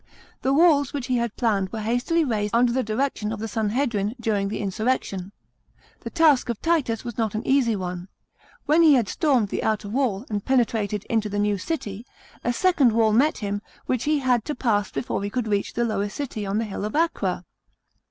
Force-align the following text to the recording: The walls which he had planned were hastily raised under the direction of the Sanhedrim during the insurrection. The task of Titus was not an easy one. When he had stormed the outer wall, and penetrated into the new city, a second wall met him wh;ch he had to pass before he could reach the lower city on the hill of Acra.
The 0.41 0.51
walls 0.51 0.93
which 0.93 1.05
he 1.05 1.17
had 1.17 1.35
planned 1.37 1.69
were 1.71 1.81
hastily 1.81 2.23
raised 2.25 2.55
under 2.55 2.73
the 2.73 2.81
direction 2.81 3.31
of 3.31 3.37
the 3.39 3.47
Sanhedrim 3.47 4.15
during 4.19 4.47
the 4.47 4.57
insurrection. 4.57 5.31
The 5.99 6.09
task 6.09 6.49
of 6.49 6.59
Titus 6.59 7.03
was 7.03 7.19
not 7.19 7.35
an 7.35 7.45
easy 7.45 7.75
one. 7.75 8.07
When 8.65 8.81
he 8.81 8.95
had 8.95 9.07
stormed 9.07 9.49
the 9.49 9.61
outer 9.63 9.89
wall, 9.89 10.25
and 10.27 10.43
penetrated 10.43 11.03
into 11.03 11.29
the 11.29 11.37
new 11.37 11.59
city, 11.59 12.07
a 12.43 12.51
second 12.51 12.93
wall 12.93 13.13
met 13.13 13.37
him 13.37 13.61
wh;ch 13.87 14.05
he 14.05 14.17
had 14.17 14.43
to 14.45 14.55
pass 14.55 14.89
before 14.89 15.23
he 15.23 15.29
could 15.29 15.47
reach 15.47 15.73
the 15.73 15.85
lower 15.85 16.09
city 16.09 16.47
on 16.47 16.57
the 16.57 16.65
hill 16.65 16.83
of 16.83 16.95
Acra. 16.95 17.45